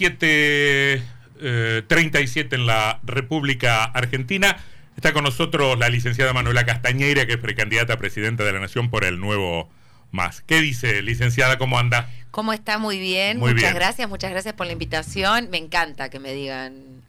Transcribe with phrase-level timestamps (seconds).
[0.00, 1.02] 7.37
[1.40, 4.56] eh, en la República Argentina.
[4.96, 8.90] Está con nosotros la licenciada Manuela Castañeira, que es precandidata a presidenta de la Nación
[8.90, 9.70] por el nuevo
[10.10, 10.42] MAS.
[10.46, 11.58] ¿Qué dice, licenciada?
[11.58, 12.10] ¿Cómo anda?
[12.38, 12.78] ¿Cómo está?
[12.78, 13.40] Muy bien.
[13.40, 15.50] muchas gracias, muchas gracias por la invitación.
[15.50, 17.02] Me encanta que me digan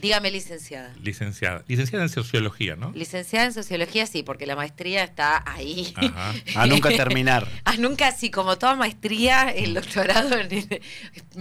[0.00, 0.94] dígame licenciada.
[1.02, 1.64] Licenciada.
[1.66, 2.92] Licenciada en sociología, ¿no?
[2.94, 5.92] Licenciada en sociología, sí, porque la maestría está ahí.
[6.54, 7.48] A nunca terminar.
[7.64, 10.48] A nunca, sí, como toda maestría, el doctorado en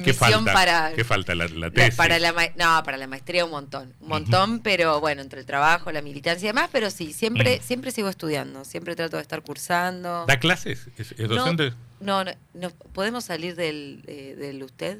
[0.03, 0.51] ¿Qué falta?
[0.51, 0.93] para.
[0.95, 1.35] ¿Qué falta?
[1.35, 1.95] La, tesis.
[1.95, 3.93] Para la no, para la maestría un montón.
[3.99, 7.91] Un montón, pero bueno, entre el trabajo, la militancia y demás, pero sí, siempre, siempre
[7.91, 8.65] sigo estudiando.
[8.65, 10.25] Siempre trato de estar cursando.
[10.25, 10.87] ¿Da clases?
[10.97, 11.69] ¿Es, docente?
[11.69, 12.23] No, no,
[12.93, 14.99] ¿podemos salir del, eh, del usted?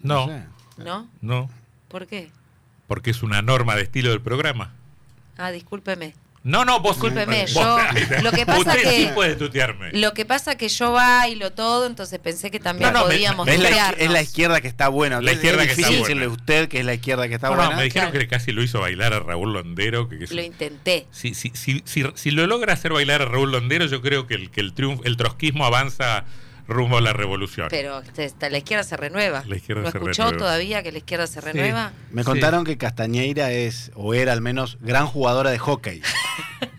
[0.00, 0.28] No.
[0.76, 1.08] ¿No?
[1.20, 1.50] No.
[1.88, 2.30] ¿Por qué?
[2.86, 4.72] Porque es una norma de estilo del programa.
[5.36, 6.14] Ah, discúlpeme.
[6.46, 6.94] No, no, vos.
[6.94, 7.78] Discúlpeme, yo.
[8.22, 9.90] lo que pasa usted que, sí puede tutearme.
[9.90, 14.08] Lo que pasa que yo bailo todo, entonces pensé que también podíamos es la, es
[14.08, 15.20] la, izquierda que está buena.
[15.20, 16.02] La izquierda es que está buena.
[16.02, 17.70] decirle usted que es la izquierda que está buena.
[17.70, 20.08] No, me dijeron que casi lo hizo bailar a Raúl Londero.
[20.08, 21.08] Que, lo intenté.
[21.10, 24.52] Si, si, si, si, lo logra hacer bailar a Raúl Londero, yo creo que el,
[24.52, 26.26] que el, triunfo, el trotskismo avanza
[26.68, 27.68] rumbo a la revolución.
[27.70, 28.02] Pero
[28.50, 29.44] la izquierda se renueva.
[29.46, 31.92] La izquierda ¿No escuchó todavía que la izquierda se renueva?
[32.10, 36.02] Me contaron que Castañeira es, o era al menos, gran jugadora de hockey.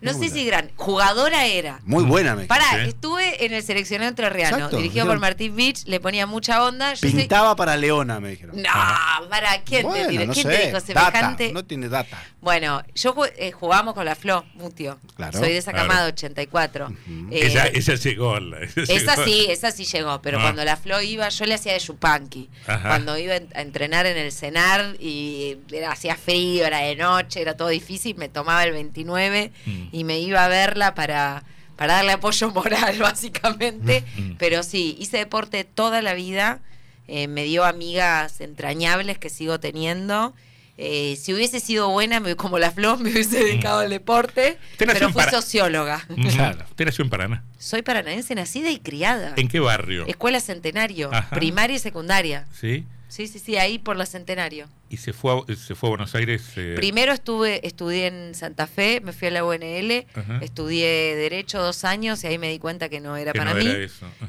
[0.00, 0.70] No sé si gran.
[0.76, 1.80] Jugadora era.
[1.84, 6.26] Muy buena, me Pará, estuve en el seleccionado entrerriano, dirigido por Martín Beach, le ponía
[6.26, 6.94] mucha onda.
[7.00, 8.56] Pintaba para Leona, me dijeron.
[8.60, 11.52] No, para quién te, ¿quién te dijo semejante?
[11.52, 12.22] no tiene data.
[12.40, 15.00] Bueno, yo eh, jugamos con la Flo, Mutio.
[15.16, 15.38] Claro.
[15.38, 16.92] Soy de esa camada 84.
[17.30, 18.36] Eh, esa, esa, llegó.
[18.36, 20.42] esa, sí, esa sí llegó, pero ah.
[20.42, 22.48] cuando la Flo iba, yo le hacía de Yupanqui.
[22.64, 27.56] Cuando iba a entrenar en el cenar y era, hacía frío, era de noche, era
[27.56, 29.52] todo difícil, me tomaba el 29
[29.92, 31.42] y me iba a verla para,
[31.76, 34.04] para darle apoyo moral, básicamente.
[34.38, 36.60] Pero sí, hice deporte toda la vida,
[37.08, 40.34] eh, me dio amigas entrañables que sigo teniendo.
[40.78, 45.22] Eh, si hubiese sido buena, como la Flor, me hubiese dedicado al deporte, pero fui
[45.30, 46.06] socióloga.
[46.36, 46.64] Claro.
[46.68, 47.44] ¿Usted nació en Paraná?
[47.58, 49.32] Soy paranaense, nacida y criada.
[49.36, 50.06] ¿En qué barrio?
[50.06, 52.46] Escuela Centenario, primaria y secundaria.
[52.52, 52.84] ¿Sí?
[53.08, 54.68] Sí, sí, sí, ahí por la Centenario.
[54.90, 56.42] ¿Y se fue a, se fue a Buenos Aires?
[56.56, 56.74] Eh?
[56.76, 60.06] Primero estuve, estudié en Santa Fe, me fui a la UNL,
[60.42, 63.68] estudié Derecho dos años y ahí me di cuenta que no era para mí,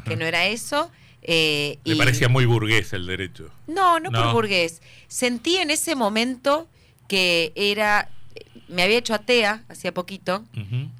[0.05, 0.91] que no era eso.
[1.23, 3.49] Eh, me parecía muy burgués el derecho.
[3.67, 4.81] No, no, por burgués.
[5.07, 6.69] Sentí en ese momento
[7.07, 8.09] que era,
[8.67, 10.45] me había hecho atea hacía poquito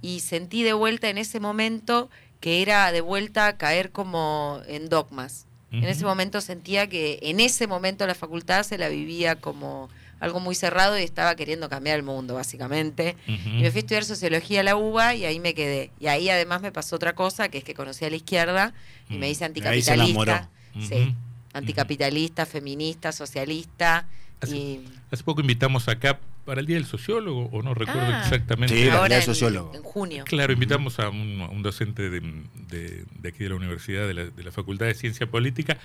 [0.01, 5.46] y sentí de vuelta en ese momento que era de vuelta caer como en dogmas.
[5.71, 9.89] En ese momento sentía que en ese momento la facultad se la vivía como
[10.19, 13.15] algo muy cerrado y estaba queriendo cambiar el mundo, básicamente.
[13.27, 15.91] Y me fui a estudiar sociología a la UBA y ahí me quedé.
[15.99, 18.73] Y ahí además me pasó otra cosa, que es que conocí a la izquierda
[19.09, 20.49] y me hice anticapitalista.
[20.79, 21.15] Sí,
[21.53, 24.07] anticapitalista, feminista, socialista.
[24.39, 28.21] Hace, poco invitamos acá para el Día del Sociólogo, o no recuerdo ah.
[28.23, 28.75] exactamente.
[28.75, 29.71] Sí, para el Día del Sociólogo.
[29.73, 30.23] En, junio.
[30.25, 35.27] Claro, invitamos a un, docente de, aquí de la Universidad, de la, Facultad de Ciencia
[35.27, 35.77] Política,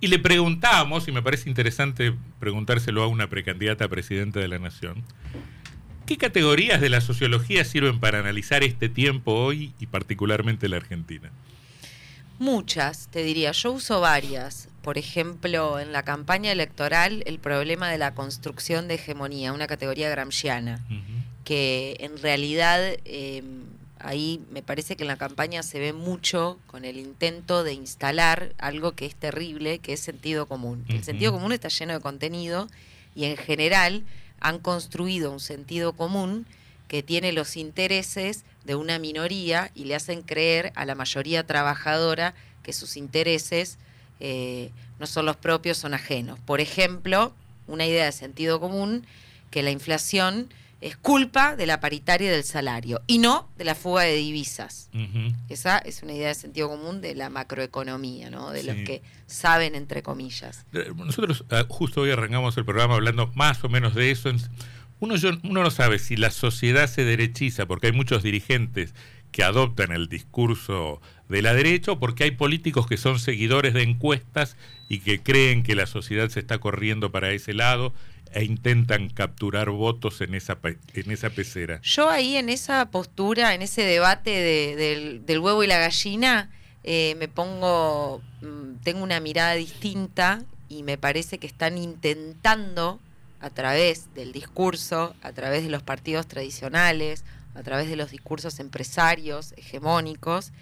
[0.00, 4.58] y le preguntamos, y me parece interesante preguntárselo a una precandidata a presidenta de la
[4.58, 5.04] Nación,
[6.06, 11.30] ¿qué categorías de la sociología sirven para analizar este tiempo hoy y particularmente la Argentina?
[12.40, 13.52] Muchas, te diría.
[13.52, 14.69] Yo uso varias.
[14.82, 20.08] Por ejemplo, en la campaña electoral, el problema de la construcción de hegemonía, una categoría
[20.08, 20.84] gramsciana,
[21.44, 23.64] que en realidad em,
[23.98, 28.54] ahí me parece que en la campaña se ve mucho con el intento de instalar
[28.58, 30.84] algo que es terrible, que es sentido común.
[30.88, 32.68] El sentido común está lleno de contenido
[33.14, 34.04] y en general
[34.40, 36.46] han construido un sentido común
[36.88, 42.34] que tiene los intereses de una minoría y le hacen creer a la mayoría trabajadora
[42.62, 43.78] que sus intereses
[44.20, 46.38] eh, no son los propios, son ajenos.
[46.40, 47.32] Por ejemplo,
[47.66, 49.06] una idea de sentido común,
[49.50, 50.48] que la inflación
[50.80, 54.88] es culpa de la paritaria del salario y no de la fuga de divisas.
[55.48, 58.50] Esa es una idea de sentido común de la macroeconomía, ¿no?
[58.50, 60.64] de los que saben, entre comillas.
[60.72, 64.30] Eh, nosotros ah, justo hoy arrancamos el programa hablando más o menos de eso.
[65.00, 65.14] Uno,
[65.44, 68.94] uno no sabe si la sociedad se derechiza, porque hay muchos dirigentes
[69.32, 74.56] que adoptan el discurso de la derecha, porque hay políticos que son seguidores de encuestas
[74.88, 77.94] y que creen que la sociedad se está corriendo para ese lado
[78.32, 81.80] e intentan capturar votos en esa, en esa pecera.
[81.82, 84.30] Yo ahí en esa postura, en ese debate
[85.26, 86.50] del, huevo y la gallina,
[86.84, 93.00] eh, me pongo, mm, tengo una mirada distinta y me parece que están intentando
[93.40, 97.24] a través del discurso, a través de los partidos tradicionales,
[97.54, 100.52] a través de los discursos empresarios, hegemónicos,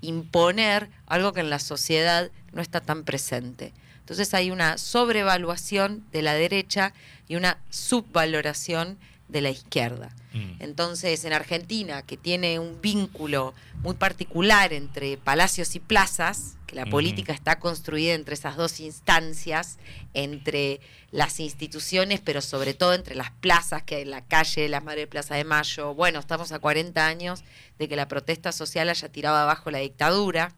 [0.00, 3.72] imponer algo que en la sociedad no está tan presente.
[4.00, 6.92] Entonces hay una sobrevaluación de la derecha
[7.26, 10.14] y una subvaloración de la izquierda.
[10.32, 10.62] Mm.
[10.62, 16.86] Entonces, en Argentina, que tiene un vínculo muy particular entre palacios y plazas, que la
[16.86, 19.78] política está construida entre esas dos instancias,
[20.12, 20.80] entre
[21.10, 25.36] las instituciones, pero sobre todo entre las plazas, que hay la calle, la Madre Plaza
[25.36, 25.94] de Mayo.
[25.94, 27.44] Bueno, estamos a 40 años
[27.78, 30.54] de que la protesta social haya tirado abajo la dictadura.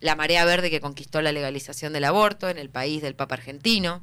[0.00, 4.02] La marea verde que conquistó la legalización del aborto en el país del Papa argentino.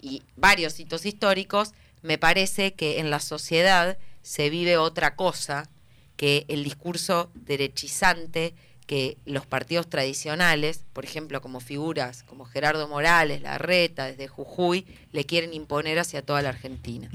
[0.00, 5.70] Y varios hitos históricos me parece que en la sociedad se vive otra cosa
[6.16, 8.54] que el discurso derechizante
[8.86, 15.24] que los partidos tradicionales, por ejemplo, como figuras como Gerardo Morales, Larreta, desde Jujuy, le
[15.24, 17.08] quieren imponer hacia toda la Argentina.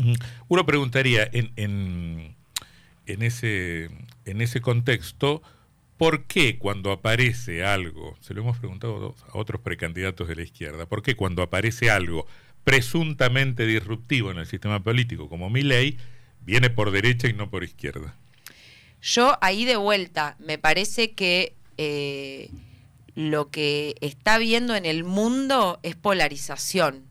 [0.48, 2.36] Uno preguntaría en,
[3.06, 3.90] ese,
[4.26, 5.42] en ese contexto,
[5.98, 10.86] ¿por qué cuando aparece algo, se lo hemos preguntado a otros precandidatos de la izquierda,
[10.86, 12.26] ¿por qué cuando aparece algo
[12.68, 15.98] presuntamente disruptivo en el sistema político como mi ley,
[16.42, 18.14] viene por derecha y no por izquierda.
[19.02, 22.50] Yo ahí de vuelta, me parece que eh,
[23.16, 27.06] lo que está viendo en el mundo es polarización.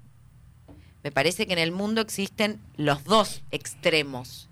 [1.03, 4.50] Me parece que en el mundo existen los dos extremos,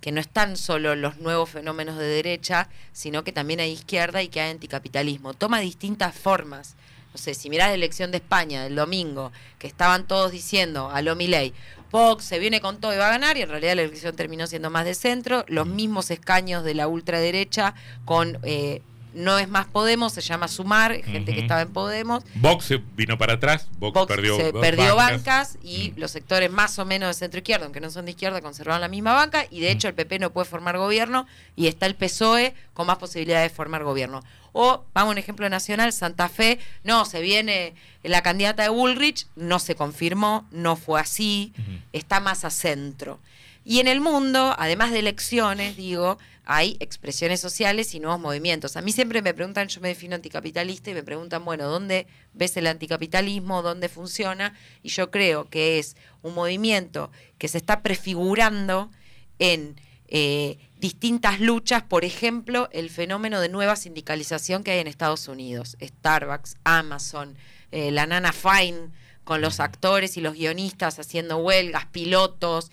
[0.00, 4.28] que no están solo los nuevos fenómenos de derecha, sino que también hay izquierda y
[4.28, 5.34] que hay anticapitalismo.
[5.34, 6.76] Toma distintas formas
[7.16, 11.00] no sé, si mirás la elección de España del domingo, que estaban todos diciendo a
[11.00, 11.54] lo Milei,
[11.90, 14.46] Vox se viene con todo y va a ganar, y en realidad la elección terminó
[14.46, 17.74] siendo más de centro, los mismos escaños de la ultraderecha
[18.04, 18.82] con eh,
[19.16, 22.22] no es más Podemos, se llama Sumar, gente que estaba en Podemos.
[22.34, 27.08] Vox vino para atrás, Vox, perdió, se perdió bancas, y los sectores más o menos
[27.08, 29.88] de centro izquierda, aunque no son de izquierda, conservaron la misma banca y de hecho
[29.88, 31.26] el PP no puede formar gobierno
[31.56, 34.22] y está el PSOE con más posibilidades de formar gobierno.
[34.52, 39.26] O, vamos a un ejemplo nacional, Santa Fe, no, se viene la candidata de Bullrich,
[39.34, 41.52] no se confirmó, no fue así,
[41.92, 43.18] está más a centro.
[43.68, 48.76] Y en el mundo, además de elecciones, digo, hay expresiones sociales y nuevos movimientos.
[48.76, 52.56] A mí siempre me preguntan, yo me defino anticapitalista y me preguntan, bueno, ¿dónde ves
[52.56, 53.62] el anticapitalismo?
[53.62, 54.54] ¿Dónde funciona?
[54.84, 58.92] Y yo creo que es un movimiento que se está prefigurando
[59.40, 59.74] en
[60.06, 65.76] eh, distintas luchas, por ejemplo, el fenómeno de nueva sindicalización que hay en Estados Unidos,
[65.82, 67.36] Starbucks, Amazon,
[67.72, 68.92] eh, la Nana Fine
[69.26, 72.70] con los actores y los guionistas haciendo huelgas, pilotos,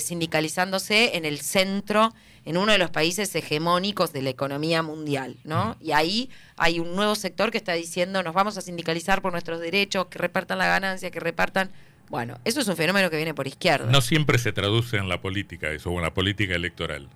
[0.00, 2.12] sindicalizándose en el centro,
[2.44, 5.76] en uno de los países hegemónicos de la economía mundial, ¿no?
[5.80, 9.60] Y ahí hay un nuevo sector que está diciendo nos vamos a sindicalizar por nuestros
[9.60, 11.70] derechos, que repartan la ganancia, que repartan
[12.12, 13.90] bueno, eso es un fenómeno que viene por izquierda.
[13.90, 17.08] No siempre se traduce en la política eso, o en la política electoral.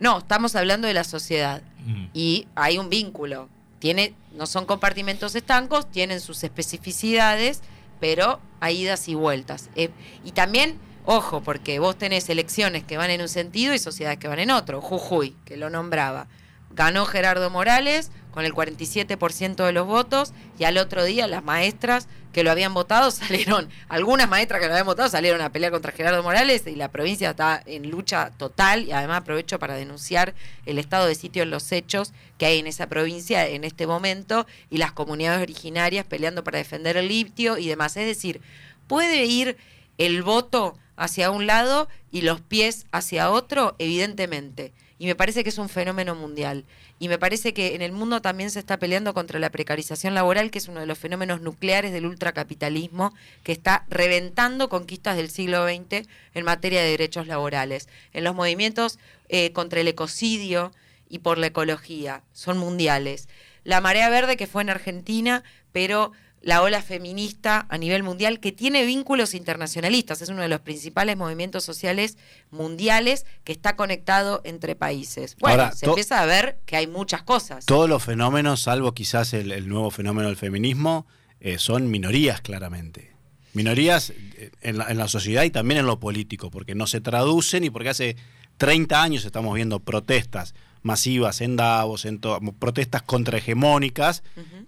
[0.00, 1.62] No, estamos hablando de la sociedad.
[1.86, 2.06] Mm.
[2.12, 3.48] Y hay un vínculo.
[3.78, 7.62] Tiene, no son compartimentos estancos, tienen sus especificidades,
[8.00, 9.70] pero hay idas y vueltas.
[9.76, 9.90] Eh,
[10.24, 10.76] y también,
[11.10, 14.52] ojo, porque vos tenés elecciones que van en un sentido y sociedades que van en
[14.52, 14.80] otro.
[14.80, 16.28] Jujuy, que lo nombraba.
[16.70, 22.06] Ganó Gerardo Morales con el 47% de los votos y al otro día las maestras
[22.32, 25.90] que lo habían votado salieron, algunas maestras que lo habían votado salieron a pelear contra
[25.90, 30.32] Gerardo Morales y la provincia está en lucha total y además aprovecho para denunciar
[30.64, 34.46] el estado de sitio en los hechos que hay en esa provincia en este momento
[34.70, 37.96] y las comunidades originarias peleando para defender el litio y demás.
[37.96, 38.40] Es decir,
[38.86, 39.56] puede ir
[39.98, 44.72] el voto hacia un lado y los pies hacia otro, evidentemente.
[44.98, 46.66] Y me parece que es un fenómeno mundial.
[46.98, 50.50] Y me parece que en el mundo también se está peleando contra la precarización laboral,
[50.50, 55.66] que es uno de los fenómenos nucleares del ultracapitalismo, que está reventando conquistas del siglo
[55.66, 57.88] XX en materia de derechos laborales.
[58.12, 58.98] En los movimientos
[59.30, 60.70] eh, contra el ecocidio
[61.08, 63.26] y por la ecología, son mundiales.
[63.64, 66.12] La marea verde que fue en Argentina, pero
[66.42, 71.16] la ola feminista a nivel mundial que tiene vínculos internacionalistas, es uno de los principales
[71.16, 72.16] movimientos sociales
[72.50, 75.36] mundiales que está conectado entre países.
[75.38, 77.66] Bueno, se empieza a ver que hay muchas cosas.
[77.66, 81.06] Todos los fenómenos, salvo quizás el, nuevo fenómeno del feminismo,
[81.40, 83.10] eh, son minorías claramente.
[83.52, 87.00] Minorías eh, en la, en la sociedad y también en lo político, porque no se
[87.00, 88.16] traducen y porque hace
[88.56, 94.22] 30 años estamos viendo protestas masivas en Davos, en protestas contrahegemónicas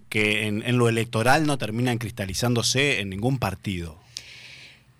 [0.09, 3.97] que en, lo electoral no terminan cristalizándose en ningún partido.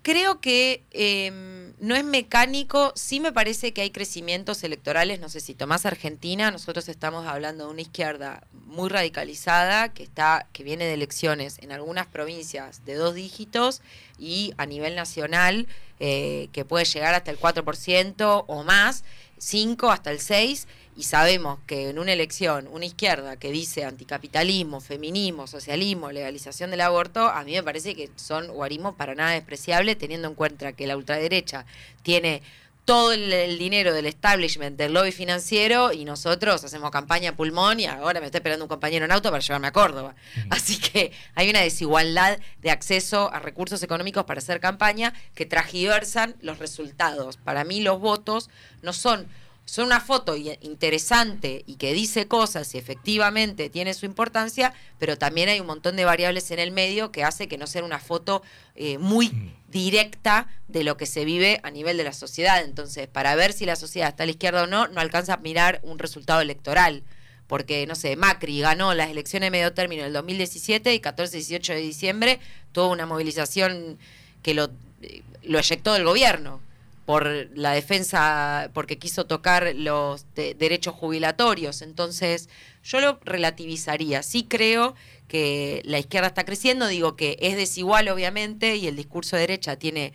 [0.01, 5.39] Creo que em, no es mecánico, sí me parece que hay crecimientos electorales, no sé
[5.39, 10.83] si tomás Argentina, nosotros estamos hablando de una izquierda muy radicalizada que está que viene
[10.83, 13.81] de elecciones en algunas provincias de dos dígitos
[14.19, 15.67] y a nivel nacional
[16.01, 19.05] eh, que puede llegar hasta el 4% o más,
[19.37, 24.81] 5 hasta el 6 y sabemos que en una elección una izquierda que dice anticapitalismo,
[24.81, 29.97] feminismo, socialismo, legalización del aborto, a mí me parece que son guarismos para nada despreciables,
[29.97, 31.65] teniendo en cuenta que la ultraderecha
[32.03, 32.41] tiene
[32.85, 38.19] todo el, dinero del establishment, del lobby financiero, y nosotros hacemos campaña pulmón y ahora
[38.19, 40.15] me está esperando un compañero en auto para llevarme a Córdoba.
[40.49, 46.35] Así que hay una desigualdad de acceso a recursos económicos para hacer campaña que transgiversan
[46.41, 47.37] los resultados.
[47.37, 48.49] Para mí los votos
[48.81, 49.27] no son
[49.65, 55.47] son una foto interesante y que dice cosas y efectivamente tiene su importancia, pero también
[55.47, 58.43] hay un montón de variables en el medio que hace que no sea una foto
[58.75, 59.53] eh, muy mm.
[59.69, 62.63] directa de lo que se vive a nivel de la sociedad.
[62.63, 65.37] Entonces, para ver si la sociedad está a la izquierda o no, no alcanza a
[65.37, 67.03] mirar un resultado electoral.
[67.47, 71.73] Porque, no sé, Macri ganó las elecciones de medio término en el 2017 y 14-18
[71.73, 72.39] de diciembre
[72.71, 73.97] tuvo una movilización
[74.41, 76.61] que lo, eh, lo eyectó del gobierno
[77.05, 81.81] por la defensa, porque quiso tocar los derechos jubilatorios.
[81.81, 82.49] Entonces,
[82.83, 84.23] yo lo relativizaría.
[84.23, 84.95] Sí creo
[85.27, 89.77] que la izquierda está creciendo, digo que es desigual obviamente y el discurso de derecha
[89.77, 90.13] tiene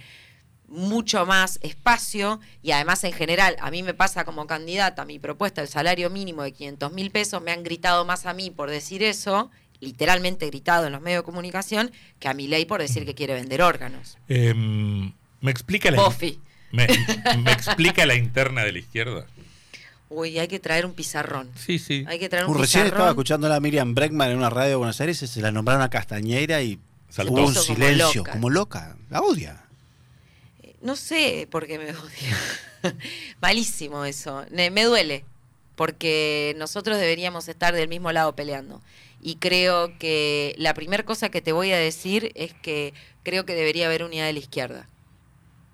[0.68, 5.62] mucho más espacio y además en general a mí me pasa como candidata mi propuesta
[5.62, 9.02] el salario mínimo de 500 mil pesos me han gritado más a mí por decir
[9.02, 13.14] eso literalmente gritado en los medios de comunicación que a mi ley por decir que
[13.14, 16.02] quiere vender órganos em, me explica la
[16.70, 16.84] ¿Me,
[17.52, 19.26] explica la interna de la izquierda?
[20.10, 21.50] Uy, hay que traer un pizarrón.
[21.54, 22.04] Sí, sí.
[22.08, 24.76] Hay que traer un, Recién estaba escuchando a la Miriam Breckman en una radio de
[24.76, 26.78] Buenos Aires y se la nombraron a Castañeira y
[27.26, 28.96] hubo un silencio, como loca.
[29.10, 29.64] La odia.
[30.62, 32.94] Eh, no sé por qué me odia.
[33.40, 34.44] Malísimo eso.
[34.50, 35.24] Me duele,
[35.76, 38.80] porque nosotros deberíamos estar del mismo lado peleando.
[39.20, 42.94] Y creo que la primera cosa que te voy a decir es que
[43.24, 44.86] creo que debería haber unidad de la izquierda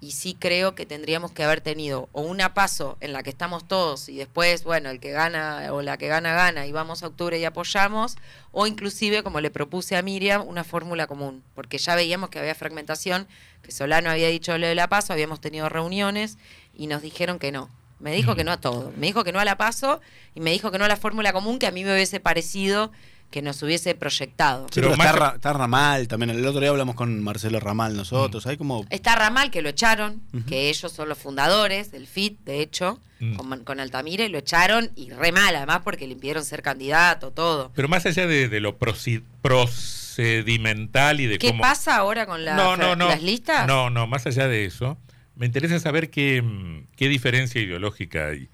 [0.05, 3.67] y sí creo que tendríamos que haber tenido o una paso en la que estamos
[3.67, 7.07] todos y después, bueno, el que gana o la que gana gana y vamos a
[7.07, 8.17] octubre y apoyamos,
[8.53, 12.55] o inclusive, como le propuse a Miriam, una fórmula común, porque ya veíamos que había
[12.55, 13.27] fragmentación,
[13.63, 16.37] que Solano había dicho lo de la paso, habíamos tenido reuniones
[16.75, 17.71] y nos dijeron que no.
[17.99, 20.03] Me dijo que no a todo, me dijo que no a la paso
[20.35, 22.93] y me dijo que no a la fórmula común que a mí me hubiese parecido
[23.35, 24.69] que nos hubiese proyectado.
[24.73, 26.31] pero, está, Ramal también.
[26.31, 28.47] El otro día hablamos con Marcelo Ramal nosotros.
[28.47, 28.49] Mm.
[28.49, 28.87] Hay como...
[28.91, 33.35] Está Ramal, que lo echaron, que ellos son los fundadores del FIT, de hecho, mm.
[33.65, 37.73] con, Altamira, y lo echaron y re mal, además, porque le impidieron ser candidato, todo.
[37.75, 43.67] Pero más allá de, lo procedimental y de ¿Qué pasa ahora con las listas?
[43.67, 44.97] No, no, más allá de eso,
[45.35, 48.49] me interesa saber qué, mm, qué diferencia ideológica hay.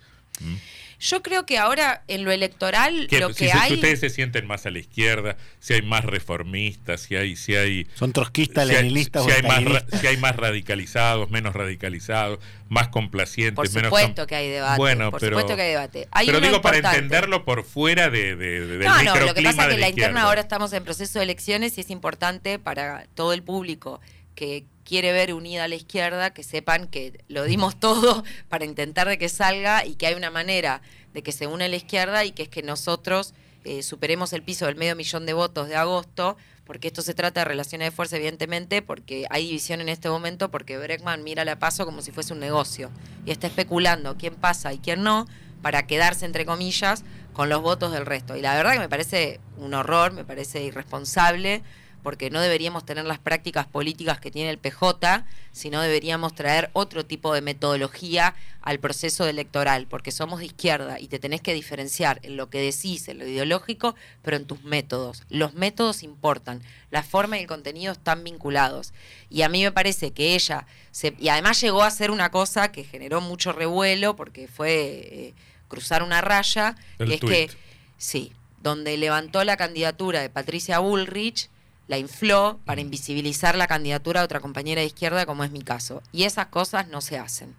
[1.01, 3.69] Yo creo que ahora en lo electoral lo que si, hay...
[3.69, 7.37] Si ustedes se sienten más a la izquierda, si hay más reformistas, si hay...
[7.37, 12.39] Si hay Son trotskistas, leninistas si hay, más, si hay más radicalizados, menos radicalizados,
[12.69, 14.77] más complacientes, por supuesto que hay debate.
[14.77, 16.09] Bueno, por pero, supuesto que hay debate.
[16.27, 19.69] pero digo para entenderlo por fuera de, de, del no, no, lo que pasa es
[19.69, 23.33] que la, la interna ahora estamos en proceso de elecciones y es importante para todo
[23.33, 24.01] el público
[24.41, 29.07] que quiere ver unida a la izquierda, que sepan que lo dimos todo para intentar
[29.07, 30.81] de que salga y que hay una manera
[31.13, 34.65] de que se une la izquierda y que es que nosotros eh, superemos el piso
[34.65, 38.17] del medio millón de votos de agosto, porque esto se trata de relaciones de fuerza,
[38.17, 42.33] evidentemente, porque hay división en este momento, porque Breckman mira la paso como si fuese
[42.33, 42.91] un negocio
[43.27, 45.27] y está especulando quién pasa y quién no
[45.61, 47.05] para quedarse, entre comillas,
[47.35, 48.37] con los votos del resto.
[48.37, 51.63] Y la verdad que me parece un horror, me parece irresponsable
[52.03, 57.05] porque no deberíamos tener las prácticas políticas que tiene el PJ, sino deberíamos traer otro
[57.05, 62.21] tipo de metodología al proceso electoral, porque somos de izquierda y te tenés que diferenciar
[62.23, 65.25] en lo que decís, en lo ideológico, pero en tus métodos.
[65.29, 68.93] Los métodos importan, la forma y el contenido están vinculados.
[69.29, 72.73] Y a mí me parece que ella, se, y además llegó a hacer una cosa
[72.73, 75.35] que generó mucho revuelo, porque fue eh,
[75.69, 77.51] cruzar una raya, que es que,
[77.97, 81.49] sí, donde levantó la candidatura de Patricia Bullrich,
[81.91, 86.05] la infló para invisibilizar la candidatura de otra compañera de izquierda, como es mi caso.
[86.13, 87.53] Y esas cosas no se hacen.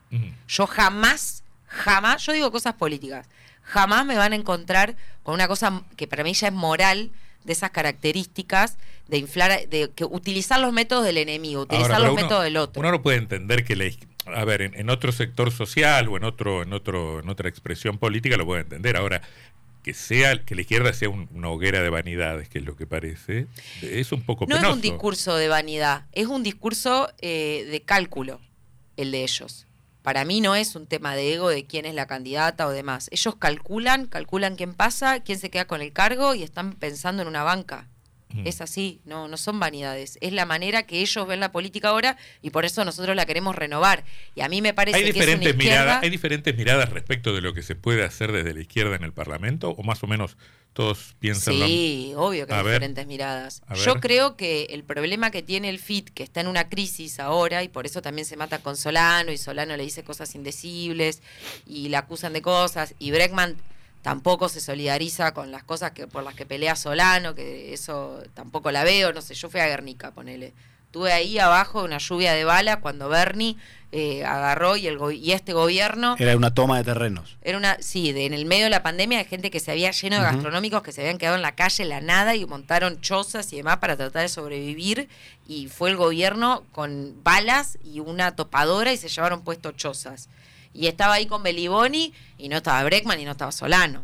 [0.48, 3.28] Yo jamás, jamás, yo digo cosas políticas,
[3.62, 7.12] jamás me van a encontrar con una cosa que para mí ya es moral
[7.44, 8.78] de esas características
[9.10, 12.80] de inflar, de que utilizar los métodos del enemigo, utilizar los métodos del otro.
[12.80, 13.84] Uno no puede entender que la
[14.34, 17.98] a ver, en, en, otro sector social o en otro, en otro, en otra expresión
[17.98, 18.96] política lo puede entender.
[18.96, 19.24] Ahora,
[19.82, 23.48] que sea que la izquierda sea una hoguera de vanidades, que es lo que parece,
[23.82, 28.40] es un poco No es un discurso de vanidad, es un discurso eh, de cálculo,
[28.98, 29.68] el de ellos.
[30.02, 33.08] Para mí no es un tema de ego de quién es la candidata o demás.
[33.12, 37.28] Ellos calculan, calculan quién pasa, quién se queda con el cargo y están pensando en
[37.28, 37.88] una banca.
[38.34, 38.48] Mm.
[38.48, 40.18] Es así, no, no son vanidades.
[40.22, 43.56] Es la manera que ellos ven la política ahora y por eso nosotros la queremos
[43.56, 44.04] renovar.
[44.36, 47.34] Y a mí me parece ¿Hay que diferentes es una miradas, ¿Hay diferentes miradas respecto
[47.34, 49.70] de lo que se puede hacer desde la izquierda en el Parlamento?
[49.72, 50.38] ¿O más o menos
[50.74, 53.62] todos piensan Sí, obvio que hay diferentes miradas.
[53.84, 57.64] Yo creo que el problema que tiene el FIT, que está en una crisis ahora,
[57.64, 61.22] y por eso también se mata con Solano, y Solano le dice cosas indecibles,
[61.66, 63.58] y la acusan de cosas, y Breckman
[64.02, 68.72] tampoco se solidariza con las cosas que por las que pelea Solano, que eso tampoco
[68.72, 70.54] la veo, no sé, yo fui a Guernica, ponele.
[70.86, 73.56] Estuve ahí abajo una lluvia de bala cuando Bernie
[73.94, 76.18] eh, agarró y, el y este gobierno...
[76.20, 77.38] Era una toma de terrenos.
[77.42, 80.18] Era una, sí, en el medio de la pandemia de gente que se había lleno
[80.18, 83.56] de gastronómicos que se habían quedado en la calle, la nada, y montaron chozas y
[83.56, 85.08] demás para tratar de sobrevivir.
[85.48, 90.28] Y fue el gobierno con balas y una topadora y se llevaron puesto chozas.
[90.74, 94.04] Y estaba ahí con Beliboni y no estaba Breckman y no estaba Solano.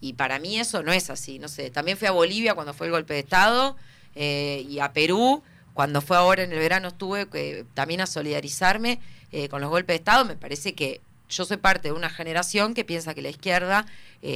[0.00, 1.70] Y para mí eso no es así, no sé.
[1.70, 3.76] También fui a Bolivia cuando fue el golpe de Estado
[4.16, 5.42] eh, y a Perú
[5.74, 9.94] cuando fue ahora en el verano estuve eh, también a solidarizarme eh, con los golpes
[9.94, 10.24] de Estado.
[10.24, 13.86] Me parece que yo soy parte de una generación que piensa que la izquierda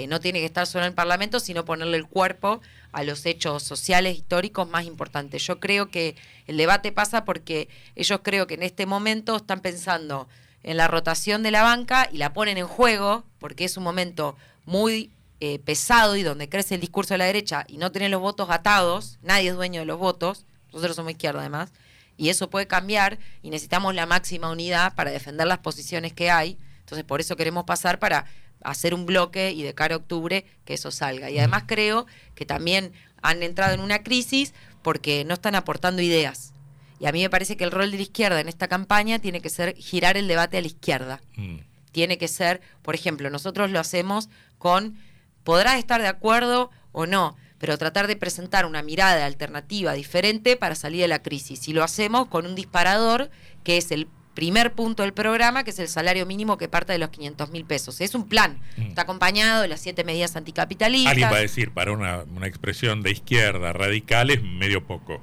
[0.08, 2.60] no tiene que estar solo en el Parlamento, sino ponerle el cuerpo
[2.90, 5.46] a los hechos sociales históricos más importantes.
[5.46, 10.26] Yo creo que el debate pasa porque ellos creo que en este momento están pensando
[10.66, 14.36] en la rotación de la banca y la ponen en juego porque es un momento
[14.66, 18.20] muy eh, pesado y donde crece el discurso de la derecha y no tienen los
[18.20, 21.72] votos atados, nadie es dueño de los votos, nosotros somos izquierda además,
[22.16, 26.58] y eso puede cambiar y necesitamos la máxima unidad para defender las posiciones que hay,
[26.80, 28.26] entonces por eso queremos pasar para
[28.62, 31.30] hacer un bloque y de cara a octubre que eso salga.
[31.30, 32.92] Y además creo que también
[33.22, 36.52] han entrado en una crisis porque no están aportando ideas.
[36.98, 39.40] Y a mí me parece que el rol de la izquierda en esta campaña tiene
[39.40, 41.20] que ser girar el debate a la izquierda.
[41.36, 41.58] Mm.
[41.92, 44.96] Tiene que ser, por ejemplo, nosotros lo hacemos con,
[45.44, 50.74] podrás estar de acuerdo o no, pero tratar de presentar una mirada alternativa diferente para
[50.74, 51.68] salir de la crisis.
[51.68, 53.30] Y lo hacemos con un disparador
[53.64, 56.98] que es el primer punto del programa, que es el salario mínimo que parte de
[56.98, 58.00] los 500 mil pesos.
[58.02, 58.82] Es un plan, mm.
[58.88, 61.12] está acompañado de las siete medidas anticapitalistas.
[61.12, 65.22] Alguien va a decir, para una, una expresión de izquierda radical es medio poco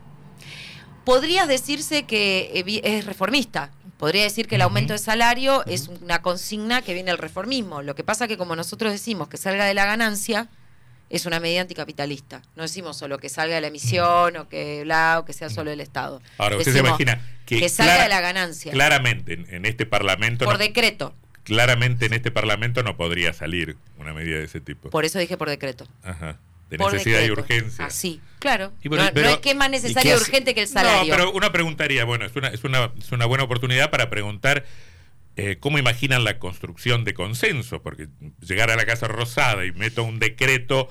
[1.04, 3.72] podrías decirse que eh, es reformista.
[3.98, 7.82] Podría decir que el aumento de salario es una consigna que viene del reformismo.
[7.82, 10.50] Lo que pasa que como nosotros decimos que salga de la ganancia,
[11.10, 12.42] es una medida anticapitalista.
[12.56, 15.72] No decimos solo que salga de la emisión o que bla, o que sea solo
[15.72, 16.22] el Estado.
[16.38, 18.72] Ahora, usted se imagina que, salga de la ganancia.
[18.72, 20.44] Claramente en, este Parlamento...
[20.44, 21.16] Por decreto.
[21.44, 24.90] Claramente en este Parlamento no podría salir una medida de ese tipo.
[24.90, 25.88] Por eso dije por decreto.
[26.04, 27.86] Ajá de necesidad y urgencia.
[27.86, 28.74] Así, claro.
[28.84, 31.12] no, es que es más necesario y urgente que el salario.
[31.12, 34.66] No, pero uno preguntaría, bueno, es una, es una, es una buena oportunidad para preguntar
[35.36, 38.08] eh, cómo imaginan la construcción de consenso, porque
[38.40, 40.90] llegar a la Casa Rosada y meto un decreto,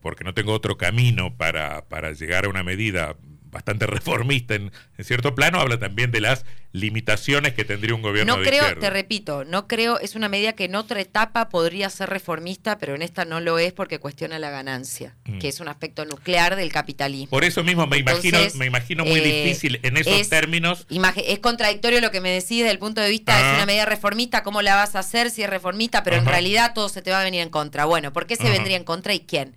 [0.00, 3.16] porque no tengo otro camino para, para llegar a una medida
[3.54, 8.42] bastante reformista en, cierto plano, habla también de las limitaciones que tendría un gobierno no
[8.42, 12.78] creo, te repito, no creo, es una medida que en otra etapa podría ser reformista,
[12.78, 15.38] pero en esta no lo es porque cuestiona la ganancia, mm.
[15.38, 17.30] que es un aspecto nuclear del capitalismo.
[17.30, 20.86] Por eso mismo me imagino, me imagino muy eh, difícil en esos términos.
[21.16, 24.42] Es contradictorio lo que me decís desde el punto de vista, es una medida reformista,
[24.42, 26.02] ¿cómo la vas a hacer si es reformista?
[26.02, 27.84] Pero en realidad todo se te va a venir en contra.
[27.84, 29.54] Bueno, ¿por qué se vendría en contra y quién?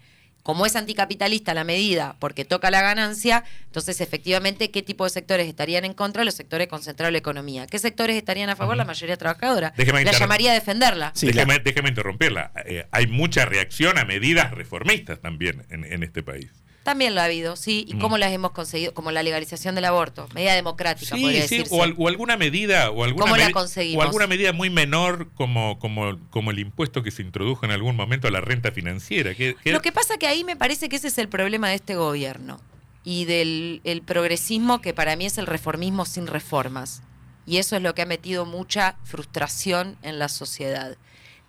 [0.47, 5.45] Como es anticapitalista la medida porque toca la ganancia, entonces efectivamente qué tipo de sectores
[5.45, 7.67] estarían en contra, los sectores concentrados de la economía.
[7.67, 8.77] ¿Qué sectores estarían a favor?
[8.77, 9.73] La mayoría trabajadora.
[9.75, 11.11] la llamaría a defenderla.
[11.21, 12.53] déjeme, interrumpirla.
[12.65, 16.49] Eh, hay mucha reacción a medidas reformistas también en este país.
[16.87, 17.83] También lo ha habido, sí.
[17.85, 18.93] ¿Y cómo las hemos conseguido?
[18.93, 23.25] Como la legalización del aborto, medida democrática, podría sí, O, o, alguna medida, o alguna,
[23.33, 27.97] o alguna medida muy menor como, como, como el impuesto que se introdujo en algún
[27.97, 29.33] momento a la renta financiera.
[29.65, 32.61] Lo que pasa que ahí me parece que ese es el problema de este gobierno
[33.03, 37.01] y del el progresismo que para mí es el reformismo sin reformas.
[37.45, 40.95] Y eso es lo que ha metido mucha frustración en la sociedad.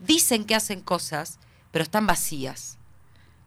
[0.00, 1.38] Dicen que hacen cosas,
[1.70, 2.76] pero están vacías.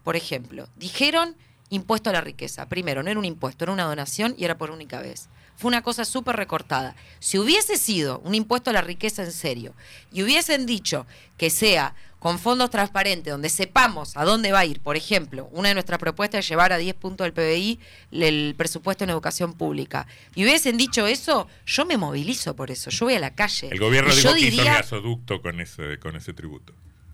[0.05, 1.35] Por ejemplo, dijeron
[1.71, 2.67] impuesto a la riqueza.
[2.69, 5.29] Primero, no era un impuesto, era una donación y era por única vez.
[5.55, 6.95] Fue una cosa súper recortada.
[7.19, 9.73] Si hubiese sido un impuesto a la riqueza en serio
[10.11, 11.07] y hubiesen dicho
[11.37, 15.69] que sea con fondos transparentes, donde sepamos a dónde va a ir, por ejemplo, una
[15.69, 17.79] de nuestras propuestas es llevar a 10 puntos del PBI
[18.11, 20.05] el presupuesto en educación pública,
[20.35, 23.69] y hubiesen dicho eso, yo me movilizo por eso, yo voy a la calle.
[23.71, 26.73] El gobierno dijo que hizo gasoducto con ese, con ese tributo.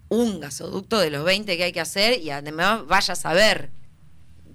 [0.10, 3.70] Un gasoducto de los 20 que hay que hacer y además vaya a saber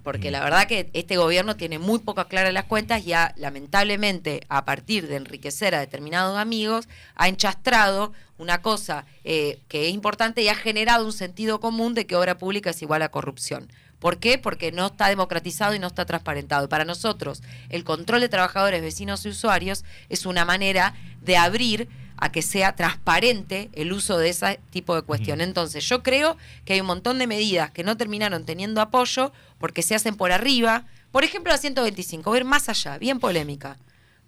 [0.02, 4.40] porque la verdad que este gobierno tiene muy poco claras las cuentas y ha, lamentablemente,
[4.48, 10.42] a partir de enriquecer a determinados amigos, ha enchastrado una cosa eh, que es importante
[10.42, 13.68] y ha generado un sentido común de que obra pública es igual a corrupción.
[14.00, 14.36] ¿Por qué?
[14.36, 16.64] Porque no está democratizado y no está transparentado.
[16.64, 21.88] Y para nosotros, el control de trabajadores, vecinos y usuarios es una manera de abrir
[22.22, 25.40] a que sea transparente el uso de ese tipo de cuestión.
[25.40, 29.82] Entonces, yo creo que hay un montón de medidas que no terminaron teniendo apoyo porque
[29.82, 30.84] se hacen por arriba.
[31.10, 33.76] Por ejemplo, la 125, voy a ir más allá, bien polémica.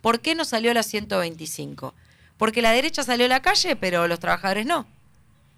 [0.00, 1.94] ¿Por qué no salió la 125?
[2.36, 4.88] Porque la derecha salió a la calle, pero los trabajadores no.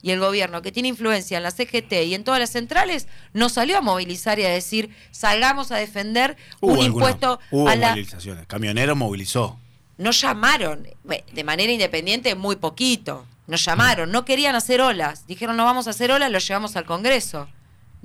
[0.03, 3.49] Y el gobierno, que tiene influencia en la CGT y en todas las centrales, no
[3.49, 7.93] salió a movilizar y a decir, salgamos a defender un impuesto hubo a la...
[7.93, 8.47] movilizaciones.
[8.47, 9.59] Camionero movilizó.
[9.99, 13.27] No llamaron, de manera independiente, muy poquito.
[13.47, 15.27] Nos llamaron, no querían hacer olas.
[15.27, 17.49] Dijeron, no vamos a hacer olas, lo llevamos al Congreso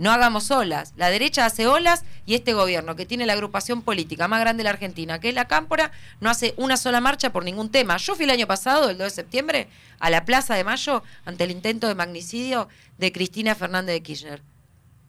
[0.01, 0.93] no hagamos olas.
[0.97, 4.63] La derecha hace olas y este gobierno, que tiene la agrupación política más grande de
[4.65, 7.97] la Argentina, que es la Cámpora, no hace una sola marcha por ningún tema.
[7.97, 9.67] Yo fui el año pasado, el 2 de septiembre,
[9.99, 14.41] a la Plaza de Mayo ante el intento de magnicidio de Cristina Fernández de Kirchner.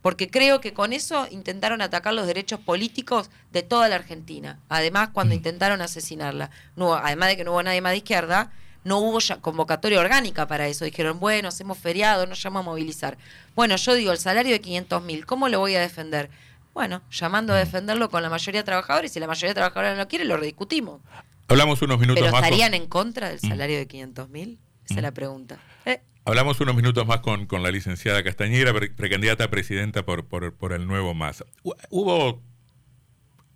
[0.03, 4.59] Porque creo que con eso intentaron atacar los derechos políticos de toda la Argentina.
[4.69, 5.39] Además, cuando mm.
[5.39, 6.51] intentaron asesinarla.
[6.77, 8.51] No, además de que no hubo nadie más de izquierda,
[8.85, 10.85] no hubo ya convocatoria orgánica para eso.
[10.85, 13.17] Dijeron, bueno, hacemos feriado, nos llama a movilizar.
[13.55, 16.31] Bueno, yo digo, el salario de 500 mil, ¿cómo lo voy a defender?
[16.75, 17.61] Bueno, llamando a mm.
[17.61, 20.37] defenderlo con la mayoría de trabajadores, si la mayoría de trabajadores no lo quiere, lo
[20.37, 21.01] rediscutimos.
[21.49, 22.43] Hablamos unos minutos ¿Pero más.
[22.43, 23.49] ¿Estarían en contra del mm.
[23.49, 24.59] salario de 500 mil?
[24.85, 25.03] Esa es mm.
[25.03, 25.59] la pregunta.
[25.85, 26.01] Eh.
[26.25, 30.73] Hablamos unos minutos más con, con la licenciada Castañera, precandidata a presidenta por, por, por
[30.73, 31.45] el nuevo MAS.
[31.91, 32.41] Hubo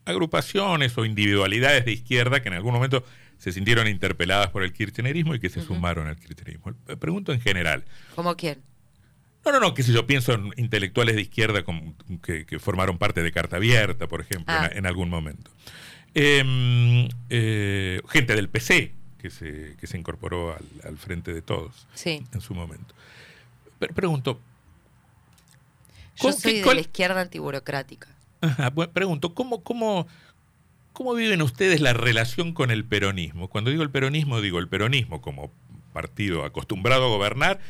[0.04, 3.04] agrupaciones o individualidades de izquierda que en algún momento
[3.38, 6.74] se sintieron interpeladas por el kirchnerismo y que se sumaron al kirchnerismo.
[6.98, 7.84] Pregunto en general.
[8.14, 8.62] ¿Cómo quién?
[9.44, 11.62] No, no, no, que si yo pienso en intelectuales de izquierda
[12.22, 14.88] que, formaron parte de Carta Abierta, por ejemplo, en, ah.
[14.88, 15.52] algún momento.
[16.14, 22.40] Em, eh, gente del PC que se, que se incorporó al, frente de todos en
[22.40, 22.94] su momento.
[23.78, 24.40] Pero pregunto.
[26.16, 28.08] Yo soy de la izquierda antiburocrática.
[28.40, 30.06] Ajá, pregunto, ¿cómo, cómo,
[30.96, 33.48] ¿Cómo viven ustedes la relación con el peronismo?
[33.48, 35.52] Cuando digo el peronismo, digo el peronismo como
[35.92, 37.60] partido acostumbrado a gobernar,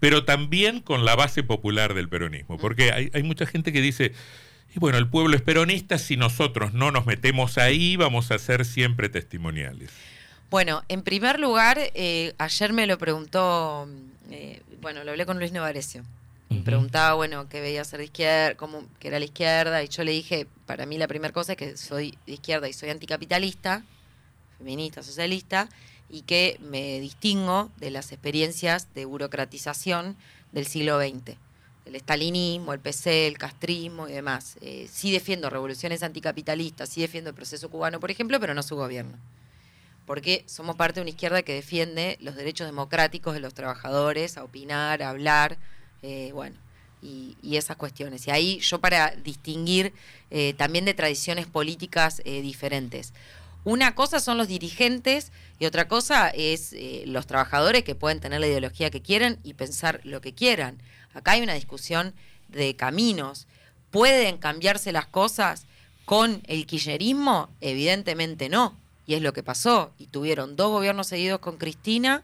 [0.00, 2.58] pero también con la base popular del peronismo.
[2.58, 4.14] Porque hay, mucha gente que dice,
[4.74, 8.64] y bueno, el pueblo es peronista, si nosotros no nos metemos ahí, vamos a ser
[8.64, 9.92] siempre testimoniales.
[10.52, 13.88] Bueno, en primer lugar, eh, ayer me lo preguntó,
[14.30, 16.04] eh, bueno, lo hablé con Luis Novarecio.
[16.50, 20.04] Me preguntaba, bueno, qué veía ser de izquierda, cómo, que era la izquierda, y yo
[20.04, 23.82] le dije, para mí la primera cosa es que soy de izquierda y soy anticapitalista,
[24.58, 25.70] feminista, socialista,
[26.10, 30.18] y que me distingo de las experiencias de burocratización
[30.52, 31.34] del siglo XX.
[31.86, 34.58] El estalinismo, el PC, el castrismo y demás.
[34.60, 38.76] Eh, sí defiendo revoluciones anticapitalistas, sí defiendo el proceso cubano, por ejemplo, pero no su
[38.76, 39.16] gobierno.
[40.06, 44.44] Porque somos parte de una izquierda que defiende los derechos democráticos de los trabajadores a
[44.44, 45.58] opinar, a hablar,
[46.02, 46.56] eh, bueno,
[47.00, 48.26] y, esas cuestiones.
[48.26, 49.92] Y ahí yo para distinguir
[50.30, 53.12] eh, también de tradiciones políticas eh, diferentes.
[53.64, 56.74] Una cosa son los dirigentes y otra cosa es
[57.06, 60.82] los trabajadores que pueden tener la ideología que quieran y pensar lo que quieran.
[61.14, 62.12] Acá hay una discusión
[62.48, 63.46] de caminos.
[63.92, 65.66] ¿Pueden cambiarse las cosas
[66.04, 67.50] con el kirchnerismo?
[67.60, 68.81] Evidentemente no.
[69.06, 69.92] Y es lo que pasó.
[69.98, 72.22] Y tuvieron dos gobiernos seguidos con Cristina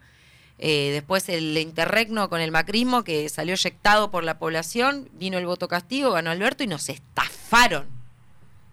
[0.59, 5.47] eh, después el interregno con el macrismo que salió eyectado por la población, vino el
[5.47, 7.87] voto castigo, ganó Alberto y nos estafaron.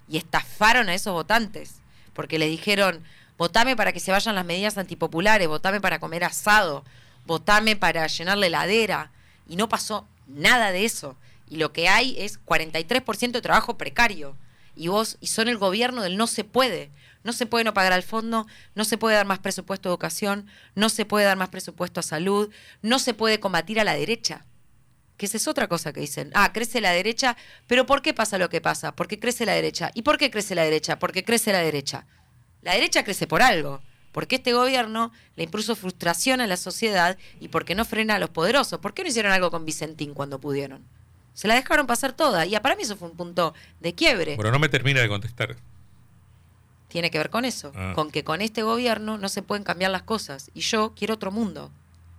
[0.09, 1.75] Y estafaron a esos votantes,
[2.13, 3.03] porque les dijeron,
[3.37, 6.83] votame para que se vayan las medidas antipopulares, votame para comer asado,
[7.25, 9.11] votame para llenar la heladera.
[9.47, 11.15] Y no pasó nada de eso.
[11.47, 14.35] Y lo que hay es 43% de trabajo precario.
[14.75, 16.89] Y vos, y son el gobierno del no se puede.
[17.25, 20.45] No se puede no pagar al fondo, no se puede dar más presupuesto a educación,
[20.75, 22.51] no se puede dar más presupuesto a salud,
[22.83, 24.45] no se puede combatir a la derecha.
[25.17, 26.29] Que esa es otra cosa que dicen.
[26.35, 27.35] Ah, crece la derecha,
[27.65, 28.95] pero ¿por qué pasa lo que pasa?
[28.95, 29.89] Porque crece la derecha.
[29.95, 30.99] ¿Y por qué crece la derecha?
[30.99, 32.05] Porque crece la derecha.
[32.61, 33.81] La derecha crece por algo.
[34.11, 38.29] Porque este gobierno le impuso frustración a la sociedad y porque no frena a los
[38.29, 38.79] poderosos.
[38.79, 40.85] ¿Por qué no hicieron algo con Vicentín cuando pudieron?
[41.33, 42.45] Se la dejaron pasar toda.
[42.45, 44.35] Y para mí eso fue un punto de quiebre.
[44.35, 45.55] Bueno, no me termina de contestar
[46.95, 47.91] tiene que ver con eso, ah.
[47.93, 50.49] con que con este gobierno no se pueden cambiar las cosas.
[50.53, 51.69] Y yo quiero otro mundo.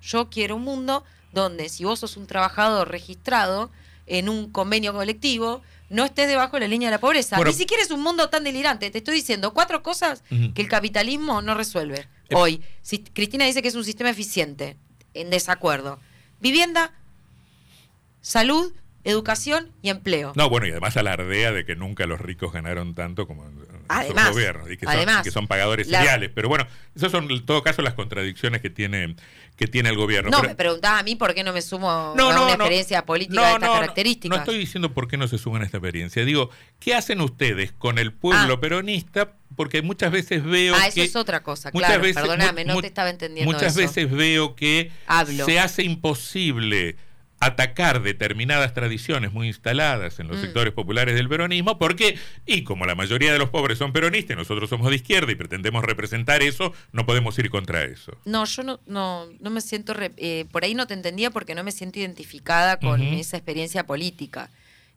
[0.03, 3.71] Yo quiero un mundo donde si vos sos un trabajador registrado
[4.05, 7.43] en un convenio colectivo, no estés debajo de la línea de la pobreza.
[7.43, 8.91] Ni siquiera es un mundo tan delirante.
[8.91, 12.07] Te estoy diciendo cuatro cosas que el capitalismo no resuelve.
[12.29, 12.35] Eh.
[12.35, 14.77] Hoy, si Cristina dice que es un sistema eficiente,
[15.15, 15.99] en desacuerdo.
[16.39, 16.93] Vivienda,
[18.21, 20.35] salud, educación y empleo.
[20.37, 23.47] No, bueno, y además alardea de que nunca los ricos ganaron tanto como
[23.89, 24.33] además,
[24.71, 26.31] y que, son, que son pagadores seriales.
[26.35, 29.15] Pero bueno, esas son en todo caso las contradicciones que tiene
[29.57, 30.31] que tiene el gobierno.
[30.31, 33.53] No, me preguntabas a mí por qué no me sumo a una experiencia política de
[33.55, 34.37] estas características.
[34.37, 36.25] No estoy diciendo por qué no se suman a esta experiencia.
[36.27, 38.61] Digo, ¿qué hacen ustedes con el pueblo Ah.
[38.61, 39.33] peronista?
[39.57, 41.05] Porque muchas veces veo Ah, eso que...
[41.05, 42.03] es otra cosa, claro.
[42.03, 43.81] veces- Perdóname, mu- no te estaba entendiendo Muchas eso.
[43.81, 45.47] veces veo que Hablo.
[45.47, 46.97] se hace imposible
[47.39, 50.41] atacar determinadas tradiciones muy instaladas en los Mm.
[50.41, 54.39] sectores populares del peronismo, porque, y como la mayoría de los pobres son peronistas, y
[54.39, 58.17] nosotros somos de izquierda y pretendemos representar eso, no podemos ir contra eso.
[58.25, 61.55] No, yo no, no, no me siento, re- eh, por ahí no te entendía porque
[61.55, 64.49] no me siento identificada con esa experiencia política.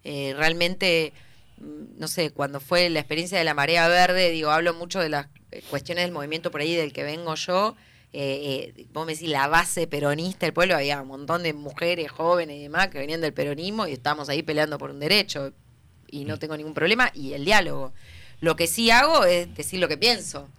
[0.06, 1.12] Eh, realmente,
[1.58, 5.10] mm, no sé, cuando fue la experiencia de la marea verde, digo, hablo mucho de
[5.10, 7.76] las eh, cuestiones del movimiento por ahí del que vengo yo.
[8.12, 12.12] Eh, eh, vos me decís la base peronista del pueblo, había un montón de mujeres
[12.12, 15.54] jóvenes y demás que venían del peronismo y estábamos ahí peleando por un derecho
[16.10, 17.94] y no tengo ningún problema y el diálogo.
[18.42, 20.50] Lo que sí hago es decir lo que pienso.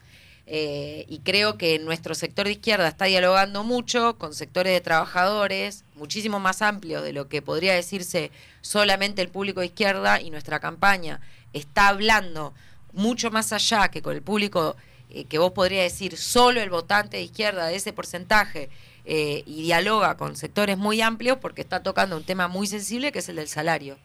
[0.52, 5.84] Eh, y creo que nuestro sector de izquierda está dialogando mucho con sectores de trabajadores,
[5.94, 10.58] muchísimo más amplios de lo que podría decirse solamente el público de izquierda, y nuestra
[10.58, 11.20] campaña
[11.52, 12.52] está hablando
[12.92, 14.76] mucho más allá que con el público
[15.10, 18.70] eh, que vos podría decir solo el votante de izquierda de ese porcentaje,
[19.04, 23.20] eh, y dialoga con sectores muy amplios porque está tocando un tema muy sensible que
[23.20, 23.98] es el del salario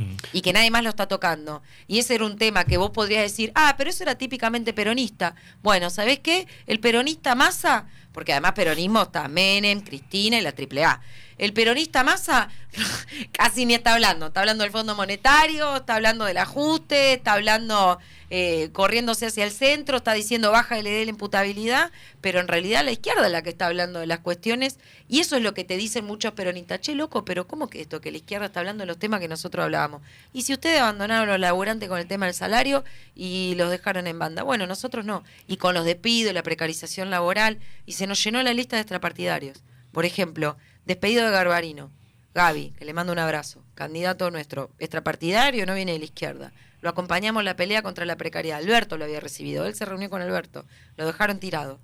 [0.00, 0.16] Mm.
[0.32, 1.62] y que nadie más lo está tocando.
[1.86, 5.34] Y ese era un tema que vos podrías decir, ah, pero eso era típicamente peronista.
[5.62, 6.46] Bueno, ¿sabés qué?
[6.66, 11.00] El peronista masa, porque además peronismo está Menem, Cristina y la AAA.
[11.40, 12.50] El peronista masa
[13.32, 17.98] casi ni está hablando, está hablando del Fondo Monetario, está hablando del ajuste, está hablando
[18.28, 22.84] eh, corriéndose hacia el centro, está diciendo baja le dé la imputabilidad, pero en realidad
[22.84, 25.64] la izquierda es la que está hablando de las cuestiones y eso es lo que
[25.64, 26.82] te dicen muchos peronistas.
[26.82, 28.02] Che, loco, pero ¿cómo que esto?
[28.02, 30.02] Que la izquierda está hablando de los temas que nosotros hablábamos.
[30.34, 34.06] Y si ustedes abandonaron a los laburantes con el tema del salario y los dejaron
[34.06, 34.42] en banda.
[34.42, 35.24] Bueno, nosotros no.
[35.46, 39.62] Y con los despidos, la precarización laboral, y se nos llenó la lista de extrapartidarios.
[39.90, 40.58] Por ejemplo,
[40.90, 41.88] despedido de Garbarino.
[42.34, 46.52] Gaby, que le mando un abrazo, candidato nuestro, extrapartidario, no viene de la izquierda.
[46.80, 48.58] Lo acompañamos en la pelea contra la precariedad.
[48.58, 50.64] Alberto lo había recibido, él se reunió con Alberto,
[50.96, 51.78] lo dejaron tirado.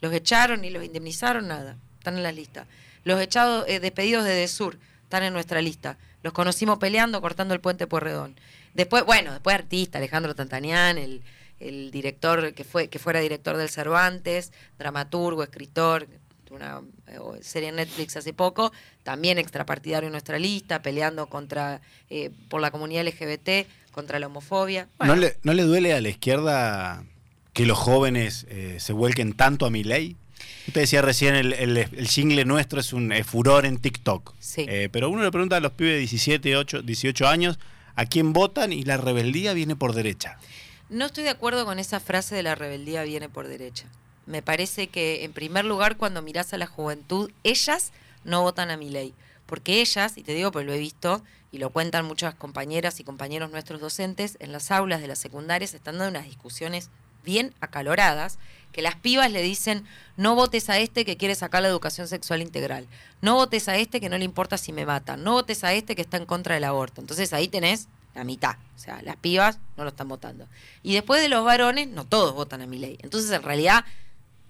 [0.00, 1.76] Los echaron ni los indemnizaron, nada.
[1.98, 2.66] Están en la lista.
[3.04, 5.96] Los echados, eh, despedidos de Desur, están en nuestra lista.
[6.24, 8.34] Los conocimos peleando, cortando el puente Puerredón.
[8.74, 11.22] Después, bueno, después artista, Alejandro Tantanián, el,
[11.60, 16.08] el director que fue, que fuera director del Cervantes, dramaturgo, escritor,
[16.52, 22.30] una eh, serie en Netflix hace poco, también extrapartidario en nuestra lista, peleando contra eh,
[22.48, 24.88] por la comunidad LGBT, contra la homofobia.
[24.98, 27.04] Bueno, ¿No, le, ¿No le duele a la izquierda
[27.52, 30.16] que los jóvenes eh, se vuelquen tanto a mi ley?
[30.66, 34.34] Usted decía recién, el, el, el jingle nuestro es un furor en TikTok.
[34.38, 34.64] Sí.
[34.68, 37.58] Eh, pero uno le pregunta a los pibes de 17, 8, 18 años
[37.94, 40.38] a quién votan y la rebeldía viene por derecha.
[40.88, 43.86] No estoy de acuerdo con esa frase de la rebeldía viene por derecha.
[44.26, 47.92] Me parece que, en primer lugar, cuando mirás a la juventud, ellas
[48.24, 49.14] no votan a mi ley.
[49.46, 53.04] Porque ellas, y te digo porque lo he visto, y lo cuentan muchas compañeras y
[53.04, 56.88] compañeros nuestros docentes, en las aulas de las secundarias están dando unas discusiones
[57.24, 58.38] bien acaloradas,
[58.72, 59.84] que las pibas le dicen,
[60.16, 62.88] no votes a este que quiere sacar la educación sexual integral,
[63.20, 65.94] no votes a este que no le importa si me matan, no votes a este
[65.94, 67.00] que está en contra del aborto.
[67.00, 70.48] Entonces ahí tenés la mitad, o sea, las pibas no lo están votando.
[70.82, 72.98] Y después de los varones, no todos votan a mi ley.
[73.02, 73.84] Entonces en realidad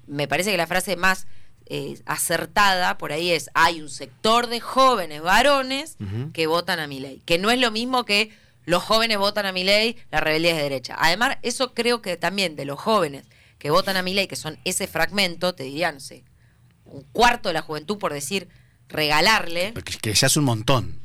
[0.07, 1.27] me parece que la frase más
[1.67, 5.97] eh, acertada por ahí es, hay un sector de jóvenes varones
[6.33, 8.31] que votan a mi ley, que no es lo mismo que
[8.65, 10.97] los jóvenes votan a mi ley, la rebeldía es de derecha.
[10.99, 13.25] Además, eso creo que también de los jóvenes
[13.59, 16.25] que votan a mi ley, que son ese fragmento, te diría, no sé,
[16.85, 18.49] un cuarto de la juventud, por decir,
[18.89, 19.73] regalarle.
[19.73, 21.01] Que, que ya es un montón.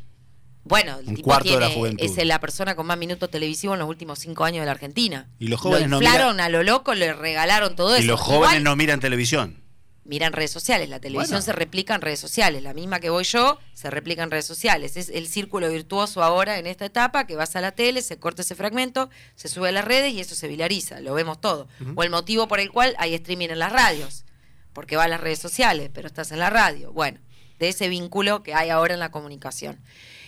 [0.68, 2.04] Bueno, el Un tipo cuarto de la juventud.
[2.06, 5.28] es la persona con más minutos televisivos en los últimos cinco años de la Argentina.
[5.40, 8.08] Y los jóvenes lo no inflaron a lo loco, le regalaron todo Y eso.
[8.08, 9.62] los jóvenes Igual, no miran televisión.
[10.06, 10.88] miran redes sociales.
[10.90, 11.42] La televisión Bueno.
[11.46, 12.64] se replica en redes sociales.
[12.64, 14.96] La misma que voy yo se replica en redes sociales.
[14.96, 18.42] Es el círculo virtuoso ahora en esta etapa que vas a la tele, se corta
[18.42, 21.02] ese fragmento, se sube a las redes y eso se viraliza.
[21.02, 21.68] Lo vemos todo.
[21.96, 24.24] O el motivo por el cual hay streaming en las radios.
[24.72, 26.94] Porque va a las redes sociales, pero estás en la radio.
[26.94, 27.20] Bueno,
[27.60, 29.80] de ese vínculo que hay ahora en la comunicación.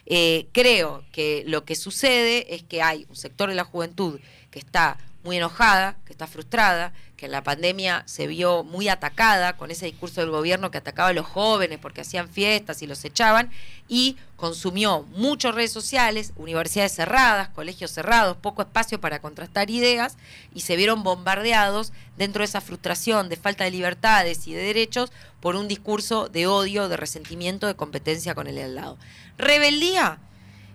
[0.09, 4.19] Eh, creo que lo que sucede es que hay un sector de la juventud
[4.49, 9.71] que está muy enojada, que está frustrada, que la pandemia se vio muy atacada con
[9.71, 13.51] ese discurso del gobierno que atacaba a los jóvenes porque hacían fiestas y los echaban,
[13.89, 20.15] y consumió muchas redes sociales, universidades cerradas, colegios cerrados, poco espacio para contrastar ideas,
[20.55, 25.11] y se vieron bombardeados dentro de esa frustración de falta de libertades y de derechos
[25.41, 28.97] por un discurso de odio, de resentimiento, de competencia con el al lado.
[29.37, 30.19] Rebeldía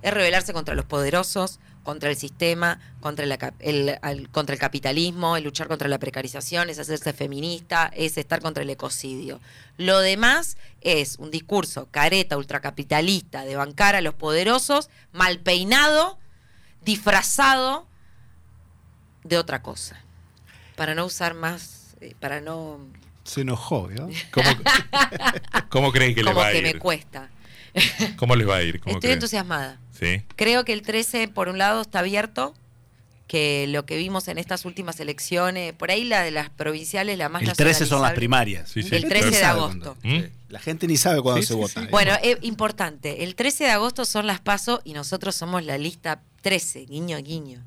[0.03, 5.37] es rebelarse contra los poderosos, contra el sistema, contra, la el, al- contra el capitalismo,
[5.37, 9.39] el luchar contra la precarización, es hacerse feminista, es estar contra el ecocidio.
[9.77, 16.19] Lo demás es un discurso careta, ultracapitalista, de bancar a los poderosos, mal peinado,
[16.85, 17.87] disfrazado
[19.23, 20.01] de otra cosa.
[20.77, 22.81] Para no usar más, eh, para no...
[23.25, 24.09] Se enojó, ¿no?
[24.31, 24.49] ¿Cómo,
[25.71, 26.65] cómo cree que le va a que ir?
[26.65, 27.31] me cuesta.
[28.17, 28.81] ¿Cómo le va a ir?
[28.81, 29.79] ¿Cómo Estoy entusiasmada.
[29.99, 30.23] Sí.
[30.37, 32.55] Creo que el 13, por un lado, está abierto,
[33.27, 37.29] que lo que vimos en estas últimas elecciones, por ahí la de las provinciales, la
[37.29, 38.69] más El 13 son las primarias.
[38.69, 38.95] Sí, sí.
[38.95, 39.97] El 13 de agosto.
[40.03, 40.19] ¿Mm?
[40.51, 41.81] La gente ni sabe cuándo Sí, se sí, vota.
[41.81, 41.87] sí.
[41.87, 41.91] ¿eh?
[41.91, 43.25] Bueno, es importante.
[43.25, 47.65] El 13 de agosto son las PASO y nosotros somos la lista 13, guiño, guiño.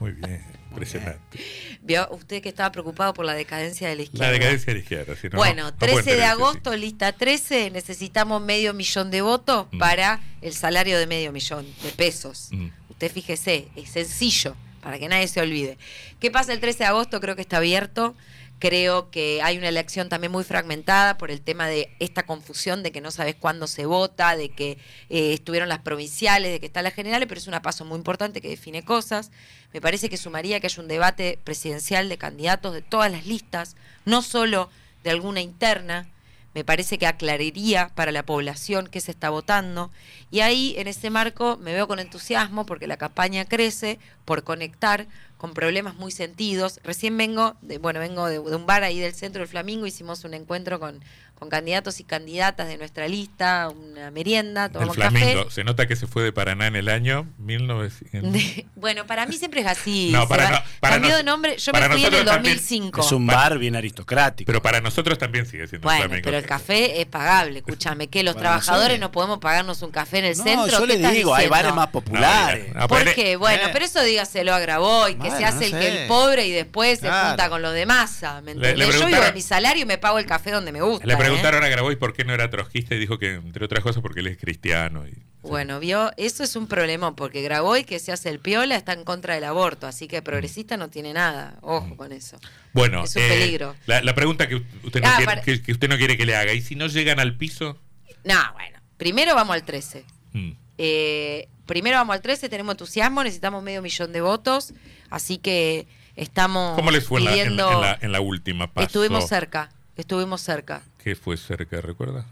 [0.00, 0.42] Muy bien.
[0.76, 1.38] Impresionante.
[1.82, 2.08] ¿Vio?
[2.10, 4.26] Usted que estaba preocupado por la decadencia de la izquierda.
[4.26, 5.16] La decadencia de la izquierda.
[5.16, 9.66] si no, bueno, no puede 13 de agosto, lista 13, necesitamos medio millón de votos
[9.72, 9.78] Mm.
[9.78, 12.48] para el salario de medio millón de pesos.
[12.52, 12.68] Mm.
[12.90, 15.78] Usted fíjese, es sencillo, para que nadie se olvide.
[16.20, 17.20] ¿Qué pasa el 13 de agosto?
[17.20, 18.14] Creo que está abierto.
[18.58, 22.90] Creo que hay una elección también muy fragmentada por el tema de esta confusión de
[22.90, 24.78] que no sabes cuándo se vota, de que
[25.10, 28.40] eh, estuvieron las provinciales, de que están las generales, pero es una paso muy importante
[28.40, 29.30] que define cosas.
[29.74, 33.76] Me parece que sumaría que haya un debate presidencial de candidatos de todas las listas,
[34.06, 34.70] no solo
[35.04, 36.08] de alguna interna.
[36.56, 39.90] Me parece que aclararía para la población qué se está votando.
[40.30, 45.06] Y ahí, en ese marco, me veo con entusiasmo porque la campaña crece por conectar
[45.36, 46.80] con problemas muy sentidos.
[46.82, 50.24] Recién vengo, de, bueno, vengo de, de un bar ahí del centro del Flamingo, hicimos
[50.24, 51.04] un encuentro con,
[51.38, 55.42] con candidatos y candidatas de nuestra lista, una merienda, El tomamos Flamingo.
[55.44, 55.54] café.
[55.54, 58.32] Se nota que se fue de Paraná en el año 1900.
[58.32, 60.08] De- bueno, para mí siempre es así.
[60.12, 62.56] No, para no- para cambió de nombre, yo para me fui en el nosotros también
[62.56, 63.00] 2005.
[63.02, 64.46] Es un bar bien aristocrático.
[64.46, 66.22] Pero para nosotros también sigue siendo Bueno, Flamingo.
[66.24, 69.00] pero el café es pagable, escúchame, que los Para trabajadores nosotros.
[69.00, 70.66] no podemos pagarnos un café en el no, centro.
[70.80, 72.72] yo ¿Qué le digo, hay bares más populares.
[72.88, 73.36] ¿Por qué?
[73.36, 73.70] Bueno, Eh.
[73.74, 75.78] pero eso dígaselo a Graboy, que se hace no el sé.
[75.78, 79.00] que el pobre y después se junta con los de masa, ¿me Le- le entendés?
[79.00, 81.06] Yo vivo de mi salario y me pago el café donde me gusta.
[81.06, 81.25] Le.
[81.26, 84.20] Preguntaron a Grabois por qué no era trotskista y dijo que, entre otras cosas, porque
[84.20, 85.06] él es cristiano.
[85.06, 88.92] Y, Bueno, vio, eso es un problema, porque Graboy, que se hace el piola, está
[88.92, 91.58] en contra del aborto, así que progresista no tiene nada.
[91.62, 92.38] Ojo con eso.
[92.72, 93.76] Bueno, Es un eh, peligro.
[93.86, 96.26] La, la pregunta que usted, no Ah, quiere, para- que, que usted no quiere que
[96.26, 97.78] le haga, ¿y si no llegan al piso?
[98.24, 100.04] No, bueno, primero vamos al 13.
[100.32, 100.50] Mm.
[100.78, 104.74] Eh, primero vamos al 13, tenemos entusiasmo, necesitamos medio millón de votos,
[105.10, 105.86] así que
[106.16, 108.86] estamos ¿Cómo les fue la, en la, en la última paso?
[108.86, 112.26] Estuvimos cerca, estuvimos cerca, ¿Qué fue cerca, recuerda?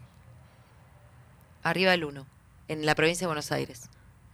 [1.63, 2.27] arriba del 1,
[2.67, 3.89] en la provincia de Buenos Aires,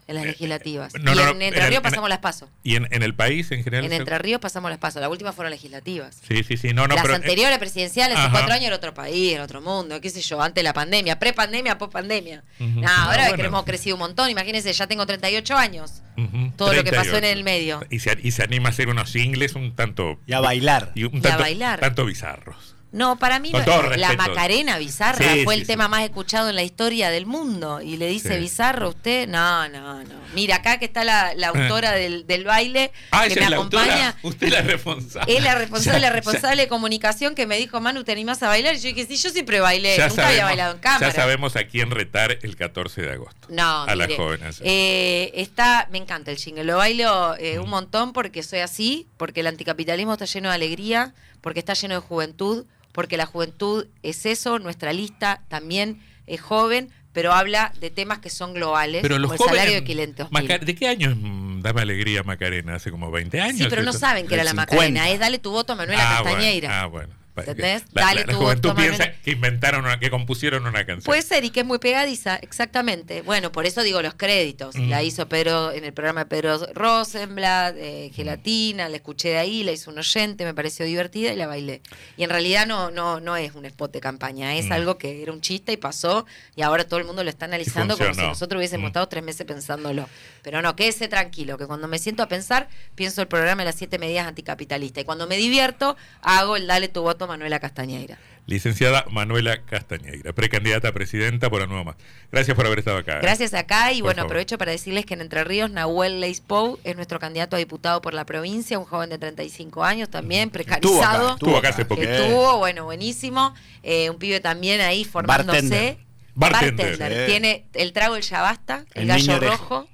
[0.09, 0.95] en las Eh, legislativas.
[0.95, 2.49] no, y no, no, en Entre en el- Ríos en- pasamos las pasos.
[2.65, 3.85] ¿Y en, en el país en general?
[3.85, 5.03] En Entre Ríos pasamos las pasos.
[5.03, 6.17] La última fueron legislativas.
[6.27, 6.69] Sí, sí, sí.
[6.73, 9.61] No, no, las pero, eh, anteriores presidenciales, hace cuatro años era otro país, era otro
[9.61, 12.43] mundo, qué sé yo, antes de la pandemia, pre-pandemia, post-pandemia.
[12.59, 12.81] Ujú.
[12.81, 13.37] Nah, Ah, ahora bueno.
[13.43, 16.01] que hemos crecido un montón, imagínense, ya tengo 38 años.
[16.17, 17.19] Ujú, todo lo que pasó 38.
[17.19, 17.85] en el medio.
[17.91, 20.19] Y se, y se anima a hacer unos singles un tanto...
[20.27, 20.93] Y a bailar.
[20.95, 21.79] y un Y a bailar.
[21.81, 22.75] tanto bizarros.
[22.93, 24.15] No, para mí la.
[24.17, 25.73] Macarena Bizarra Sí, fue sí, el sí.
[25.73, 27.81] tema más escuchado en la historia del mundo.
[27.81, 28.39] Y le dice.
[28.39, 30.15] Bizarro, usted, no, no, no.
[30.35, 34.17] Mira, acá que está la, la autora del, del baile Ah, que me la acompaña.
[34.23, 35.37] Usted es la responsable.
[35.37, 38.49] Es la responsable, Ya- la responsable de comunicación que me dijo, Manu, ¿te animás a
[38.49, 38.75] bailar?
[38.75, 41.07] Y yo dije, sí, yo siempre bailé, ya nunca había sabemos- bailado en cámara.
[41.09, 43.47] Ya sabemos a quién retar el 14 de agosto.
[43.51, 44.61] No, a las jóvenes.
[44.65, 47.63] eh, está, me encanta el jingle, lo bailo eh, Mm.
[47.63, 51.95] un montón porque soy así, porque el anticapitalismo está lleno de alegría, porque está lleno
[51.95, 57.91] de juventud, porque la juventud es eso, nuestra lista también es joven, pero habla de
[57.91, 59.83] temas que son globales, Pero los como el salario jóvenes.
[59.83, 62.77] de 500 Maca- ¿De qué año es mm, Dame Alegría Macarena?
[62.77, 63.59] Hace como 20 años.
[63.59, 63.99] Sí, pero no eso.
[63.99, 64.75] saben que era la 50.
[64.77, 66.69] Macarena, es dale tu voto a Manuela Ah, Castañeira.
[66.69, 67.20] Bueno, ah, bueno.
[67.41, 67.85] ¿Entendés?
[67.93, 71.03] La, Dale la- la tu juventud piensa que inventaron una, que compusieron una canción.
[71.05, 73.23] Puede ser, y que es muy pegadiza, exactamente.
[73.23, 74.75] Bueno, por eso digo los créditos.
[74.77, 74.89] Mm.
[74.91, 79.63] La hizo Pedro en el programa de Pedro Rosenblatt, eh, Gelatina, la escuché de ahí,
[79.65, 81.83] la hizo un oyente, me pareció divertida y la bailé.
[82.17, 84.73] Y en realidad no, no, no es un spot de campaña, es Mm.
[84.73, 86.27] algo que era un chiste y pasó,
[86.57, 88.87] y ahora todo el mundo lo está analizando como si nosotros hubiésemos Mm.
[88.89, 90.09] estado tres meses pensándolo.
[90.43, 93.75] Pero no, quédese tranquilo, que cuando me siento a pensar, pienso el programa de las
[93.77, 95.03] siete medidas anticapitalistas.
[95.03, 98.19] Y cuando me divierto, hago el dale tu voto Manuela Castañeira.
[98.47, 101.97] Licenciada Manuela Castañeira, precandidata a presidenta por Anueva Más.
[102.33, 103.17] Gracias por haber estado acá.
[103.17, 103.21] ¿eh?
[103.23, 104.31] Gracias acá y Por bueno, favor.
[104.33, 108.13] aprovecho para decirles que en Entre Ríos Nahuel Leispou es nuestro candidato a diputado por
[108.13, 111.27] la provincia, un joven de 35 años también, Estuvo precarizado.
[111.29, 112.03] acá, Estuvo acá hace poco.
[112.03, 113.55] Estuvo, bueno, buenísimo.
[113.83, 115.99] Eh, un pibe también ahí formándose.
[116.35, 116.97] Bartender.
[116.97, 117.27] Bartender.
[117.27, 119.89] Tiene el trago el ya basta, el, El gallo rojo.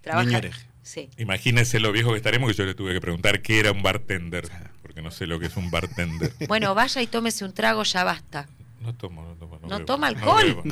[0.00, 0.24] Trabaja.
[0.26, 0.60] Niño hereje.
[0.82, 1.08] Sí.
[1.18, 4.48] Imagínense lo viejo que estaremos que yo le tuve que preguntar qué era un bartender,
[4.90, 6.32] porque no sé lo que es un bartender.
[6.48, 8.48] Bueno, vaya y tómese un trago, ya basta.
[8.80, 9.60] No tomo, no tomo.
[9.68, 10.62] No, toma alcohol.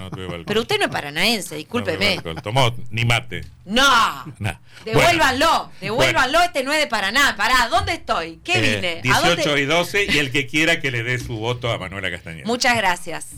[0.45, 2.21] Pero usted no es paranaense, discúlpeme.
[2.25, 3.43] No tomó ni mate.
[3.65, 3.85] No.
[4.85, 7.37] Devuélvanlo, devuélvanlo, este no es de Paraná.
[7.37, 8.41] Pará, ¿dónde estoy?
[8.43, 9.03] ¿Qué eh, vine?
[9.03, 12.47] 18 y 12 y el que quiera que le dé su voto a Manuela Castañeda.
[12.47, 13.35] Muchas gracias.